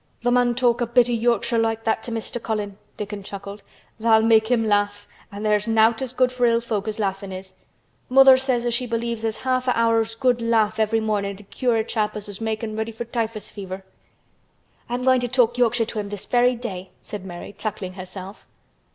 "Tha' 0.23 0.31
mun 0.31 0.55
talk 0.55 0.81
a 0.81 0.87
bit 0.87 1.07
o' 1.11 1.13
Yorkshire 1.13 1.59
like 1.59 1.83
that 1.83 2.01
to 2.01 2.11
Mester 2.11 2.39
Colin," 2.39 2.79
Dickon 2.97 3.21
chuckled. 3.21 3.61
"Tha'll 3.99 4.23
make 4.23 4.49
him 4.49 4.65
laugh 4.65 5.07
an' 5.31 5.43
there's 5.43 5.67
nowt 5.67 6.01
as 6.01 6.11
good 6.11 6.31
for 6.31 6.47
ill 6.47 6.59
folk 6.59 6.87
as 6.87 6.97
laughin' 6.97 7.31
is. 7.31 7.53
Mother 8.09 8.35
says 8.35 8.73
she 8.73 8.87
believes 8.87 9.23
as 9.23 9.37
half 9.45 9.67
a 9.67 9.77
hour's 9.79 10.15
good 10.15 10.41
laugh 10.41 10.79
every 10.79 10.99
mornin' 10.99 11.35
'ud 11.37 11.51
cure 11.51 11.75
a 11.77 11.83
chap 11.83 12.15
as 12.15 12.25
was 12.27 12.41
makin' 12.41 12.75
ready 12.75 12.91
for 12.91 13.05
typhus 13.05 13.51
fever." 13.51 13.85
"I'm 14.89 15.03
going 15.03 15.19
to 15.21 15.27
talk 15.27 15.59
Yorkshire 15.59 15.85
to 15.85 15.99
him 15.99 16.09
this 16.09 16.25
very 16.25 16.55
day," 16.55 16.89
said 17.03 17.23
Mary, 17.23 17.53
chuckling 17.55 17.93
herself. 17.93 18.47